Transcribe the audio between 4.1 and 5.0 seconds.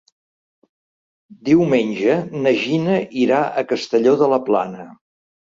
de la Plana.